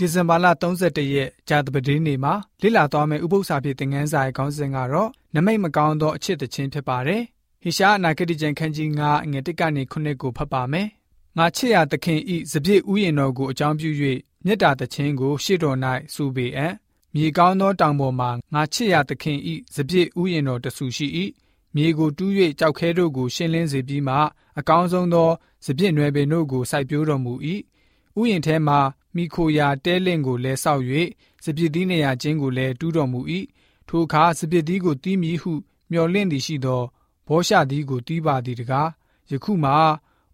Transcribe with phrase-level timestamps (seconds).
[0.00, 7.22] ဒီဇင်ဘာလ31ရက်ဂျာတပဒေးနေ့မှာလေ့လာသွားမယ့်ဥပုသ္စာပြေသင်ခန်းစာရဲ့ခေါင်းစဉ်ကတော့နမိတ်မကောင်းသောအချစ်တခြင်းဖြစ်ပါတယ်။
[7.62, 10.88] ဟေရှားအနာဂတိကျမ်းခန်းကြီး9ငွေ1ကနေ9ကိုဖတ်ပါမယ်။
[11.38, 13.90] ငါချစ်ရသခင်ဤစပြည့်ဥယျင်တော်ကိုအကြောင်းပြု၍
[14.44, 15.78] မေတ္တာတခြင်းကိုရှေ့တော်၌
[16.14, 16.72] စူပေအံ့။
[17.14, 21.06] မြေကောင်းသောတောင်ပေါ်မှာငါချစ်ရသခင်ဤစပြည့်ဥယျင်တော်တဆူရှိ၏။
[21.74, 24.16] မြေကိုတူး၍ကြောက်ခဲတို့ကိုရှင်းလင်းစေပြီးမှ
[24.58, 25.30] အကောင်းဆုံးသော
[25.66, 27.34] စပြည့်နွယ်ပင်တို့ကိုစိုက်ပျိုးတော်မူ၏။
[28.18, 28.80] ဥယျင်ထဲမှာ
[29.18, 30.82] မိခိုရာတဲလင့်ကိုလည်းစောက်၍
[31.44, 33.20] စပစ်သီးနေရာချင်းကိုလည်းတူးတော်မူ၏
[33.88, 35.52] ထိုအခါစပစ်သီးကိုတီးမိဟု
[35.90, 36.82] မျှော်လင့်သည်ရှိသော
[37.28, 38.88] ဘောရှသီးကိုတီးပါသည်တကား
[39.30, 39.72] ယခုမှ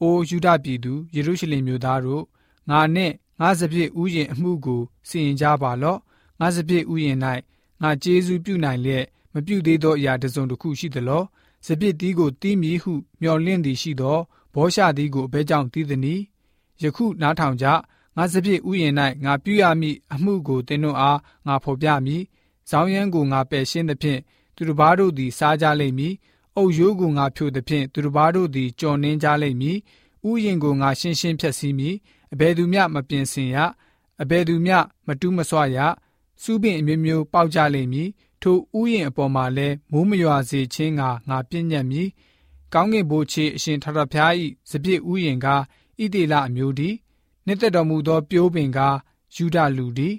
[0.00, 2.24] အိုယူဒပြည်သူယေရုရှလင်မြို့သားတို့
[2.70, 5.98] ငါနှင့်ငါစပစ်ဥယျင်အမှုကိုစီရင်ကြပါလော့
[6.40, 7.18] ငါစပစ်ဥယျင်၌
[7.82, 11.22] ငါကျေးဇူးပြုနိုင်လျက်မပြုသေးသောအရာတစ်စုံတစ်ခုရှိသလော
[11.66, 14.18] စပစ်သီးကိုတီးမိဟုမျှော်လင့်သည်ရှိသော
[14.54, 16.14] ဘောရှသီးကိုအဘဲကြောင့်တီးသည်နီ
[16.82, 17.66] ယခုနားထောင်ကြ
[18.16, 18.94] ငါစပြည့်ဥယျာဉ်၌
[19.24, 22.22] ငါပြုရမည့်အမှုကိုသင်တို့အားငါဖော်ပြမည်။
[22.70, 24.20] ဇောင်းရမ်းကိုငါပယ်ရှင်းသဖြင့်
[24.56, 26.14] သူတစ်ပါးတို့သည်စားကြလိမ့်မည်။
[26.56, 29.78] အုပ်ရိုးကိုငါဖြိုသဖြင့်သူတစ်ပါးတို့သည်ကြော်နှင်းကြလိမ့်မည်။
[30.28, 31.94] ဥယျာဉ်ကိုငါရှင်းရှင်းဖြတ်စည်းမည်။
[32.32, 33.56] အဘယ်သူမျှမပြင်ဆင်ရ။
[34.22, 35.78] အဘယ်သူမျှမတူးမဆွရ။
[36.42, 38.08] စူးပင်အမျိုးမျိုးပေါက်ကြလိမ့်မည်။
[38.42, 42.08] ထိုဥယျာဉ်အပေါ်မှာလည်းမိုးမရွာစေခြင်းကငါပြည့်ညတ်မည်။
[42.74, 44.32] ကောင်းကင်ဘိုးချေအရှင်ထထဖျား၏
[44.70, 46.94] စပြည့်ဥယျာဉ်ကဣတိလအမျိုးသည်
[47.46, 48.96] နှစ်သက်တော်မူသော ပြိုးပင်ကား
[49.34, 50.14] ယူဒလူသည်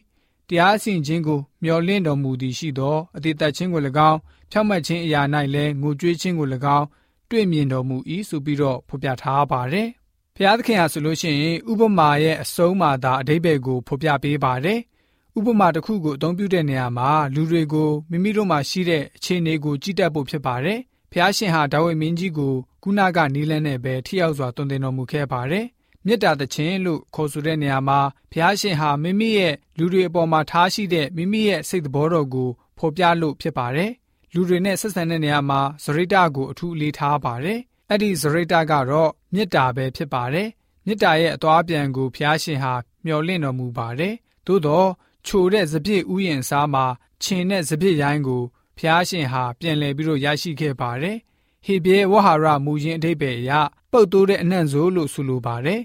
[0.47, 4.19] တရားအစဉ်ချင်းကိုမျော်လင့်တော်မူသည်ရှိသောအသေးသက်ချင်းကို၎င်း
[4.51, 5.21] ဖြောက်မှတ်ခြင်းအရာ၌
[5.53, 6.47] လည်းငိုကြွေးခြင်းကို၎
[6.77, 6.85] င်း
[7.29, 7.97] တွေ့မြင်တော်မူ၏
[8.29, 9.87] ဆိုပြီးတော့ဖော်ပြထားပါတယ်။
[10.35, 14.79] ဖျားသခင်ဟာဆိုလို့ရှိရင်ဥပမာရဲ့အဆုံးမှာသာအတိပ္ပယ်ကိုဖော်ပြပေးပါတယ်။
[15.37, 20.79] ဥပမာတစ်ခုကိုအသုံးပြုတဲ့နေရာမှာလူတွေကိုမိမိတို့မှာရှိတဲ့အခြေအနေကိုကြည့်တတ်ဖို့ဖြစ်ပါတယ်။
[21.11, 25.65] ဖျားရှင်ဟာဒါဝိမင်းကြီးကိုကုနာကနီးလန်းနဲ့ပဲထိရောက်စွာတွင်တင်တော်မူခဲ့ပါတယ်။
[26.05, 27.99] မေတ္တာသခြင်းလို့ခေါ်ဆိုတဲ့နေရာမှာ
[28.31, 33.91] ဘုရားရှင်ဟာမိမိရဲ့လူတွေအပေါ်မှာထားရှိတဲ့မိမိရဲ့စိတ်သဘောတော်ကိုဖော်ပြလို့ဖြစ်ပါတယ်။
[34.33, 37.59] လူတွေနဲ့ဆက်ဆံတဲ့နေရာမှာဇရိတကိုအထူးအလေးထားပါတယ်။
[37.89, 40.47] အဲ့ဒီဇရိတကတော့မေတ္တာပဲဖြစ်ပါတယ်။
[40.85, 42.73] မေတ္တာရဲ့အသွားပြန်ကိုဘုရားရှင်ဟာ
[43.05, 44.13] မျှော်လင့်တော်မူပါတယ်။
[44.47, 44.89] သို့တော့
[45.27, 46.85] ချိုတဲ့စပြည့်ဥယျင်စားမှာ
[47.23, 48.43] ခြင်တဲ့စပြည့်ရိုင်းကို
[48.77, 51.17] ဘုရားရှင်ဟာပြန်လည်ပြီးတော့ရရှိခဲ့ပါတယ်။
[51.65, 53.51] ဟေဘဲဝဟာရမူရင်းအဓိပ္ပာယ်အရ
[53.91, 55.81] ပုတ်တိုးတဲ့အနှံ့ဆိုလို့ဆိုလိုပါတယ်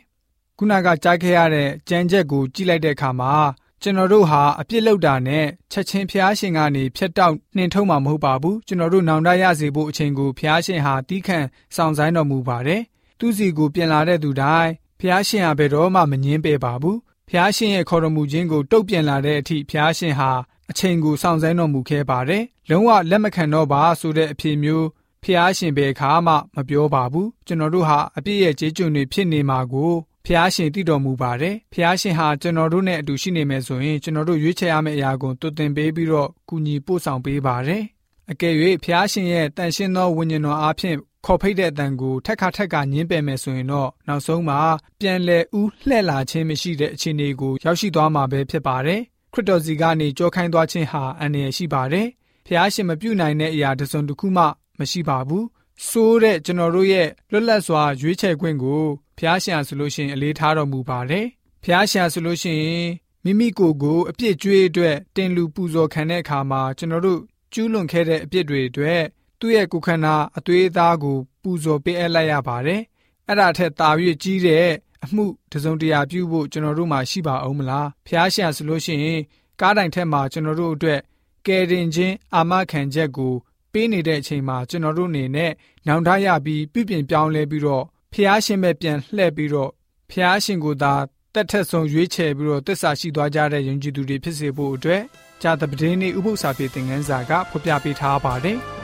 [0.58, 3.34] ခုနကကြားခဲ့ရတဲ့ကြံချက်ကိုကြည့်လိုက်တဲ့အခါမှာ
[3.82, 11.46] ကျွန်တော်တို့ဟာအပြစ်လောက်တာနဲ့ချက်ချင်းဖျားရှင်ကနေဖျက်တောက်နှင်ထုတ်မှာမဟုတ်ပါဘူးကျွန်တော်တို့နောင်တရစေဖို့အချိန်ကိုဖျားရှင်ဟာတီးခန့်
[11.76, 12.82] ဆောင်ဆိုင်တော်မူပါတယ်
[13.18, 20.30] သူစီကိုပြင်လာတဲ့သူတိုင်းဖျားရှင်ဟာဘယ်တော့မှမငင်းပယ်ပါဘူးဖျားရှင်ရဲ့ခေါ်တော်မူခြင်းကိုတုတ်ပြန်လာတဲ့အထိဖျားရှင်ဟာ
[20.70, 24.86] အချိန်ကိုဆောင်ဆိုင်တော်မူခဲ့ပါတယ်လုံးဝလက်မခံတော့ပါဆိုတဲ့အဖြစ်မျိုး
[25.22, 29.92] ဖျားရှင်ဘယ်ခါမှမပြောပါဘူးကျွန်တော်တို့ဟာအပြစ်ရဲ့ကြေးကျွန်တွေဖြစ်နေမှာကို
[30.28, 37.82] ဖျားရှင်တည်တော်မူပါတယ်။ဖျားရှင်ဟာကျွန်တော်တို့နဲ့အတူရှိနေမယ်ဆိုရင်ကျွန်တော်တို့ရွေးချယ်ရမယ့်အရာကိုတုတ်တင်ပေးပြီးတော့ကူညီပို့ဆောင်ပေးပါတယ်။
[38.30, 38.54] အကယ်၍
[38.84, 44.58] ဖျားရှင်ရဲ့တန်ရှင်းသောဝိညာဉ်တော်အားဖြင့်ခေါ်ဖိတ်တဲ့အတန်ကိုထက်ခါထက်ကညင်းပယ်မယ်ဆိုရင်တော့နောက်ဆုံးမှာ
[45.00, 49.00] ပြန်လည်ဦးလှဲ့လာခြင်းမရှိတဲ့အခြေအနေကိုရောက်ရှိသွားမှာပဲဖြစ်ပါတယ်။
[49.32, 52.06] ခရစ်တော်စီကနေကြောခိုင်းသွားခြင်းဟာအန္တရာယ်ရှိပါတယ်။
[52.46, 54.44] ဖျားရှင်မပြုတ်နိုင်တဲ့အရာတစ်စုံတစ်ခုမှ
[54.78, 55.44] မရှိပါဘူး။
[55.88, 58.84] ဆိုးတဲ့ကျွန်တော်တို့ရဲ့လွတ်လပ်စွာရွေးချယ်ခွင့်ကို
[59.18, 61.26] ဖျားရှာဆိုလို့ရှိရင်အလေးထားတော်မူပါတယ်။
[61.64, 62.88] ဖျားရှာဆိုလို့ရှိရင်
[63.24, 67.20] မိမိကိုယ်ကိုအပြစ်ကြွေးအတွက်တင်လူပူဇော်ခံတဲ့အခါမှာကျွန်တော်တို့
[67.52, 69.02] ကျူးလွန်ခဲ့တဲ့အပြစ်တွေအတွက်
[69.40, 72.80] သူ့ရဲ့ကိုယ်ခန္ဓာအသွေးအသားကိုပူဇော်ပေးအပ်လိုက်ရပါတယ်။
[73.28, 73.88] အဲ့ဒါထက်သာ၍
[74.22, 74.66] ကြီးတဲ့
[75.04, 79.20] အမှုတစုံတရာပြုဖို့ကျွန်တော်တို့မှာရှိပါအောင်မလား။ဖျားရှာဆိုလို့ရှိရင်
[79.60, 81.00] ကားတိုင်ထက်မှာကျွန်တော်တို့အတွက်
[81.46, 83.34] ကယ်တင်ခြင်းအာမခံချက်ကို
[83.72, 85.52] ပေးနေတဲ့အချိန်မှာကျွန်တော်တို့အနေနဲ့
[85.86, 89.70] နောင်တရပြီးပြပြင်ပြောင်းလဲပြီးတော့ ဖျားရှင်ပဲပြန်လှည့်ပြီးတော့
[90.10, 90.94] ဖျားရှင်ကိုသာ
[91.34, 95.02] တက်ထက်ဆုံးရွေးချယ်ပြီးတော့တစ္ဆာရှိသွားကြတဲ့ယဉ်ကျေးသူတွေဖြစ်စေဖို့အတွက်
[95.42, 98.58] ဂျာတပဒင်းနေဥပု္ပ္ပစာပြေသင်ခန်းစာကဖော်ပြပေးထားပါတယ်။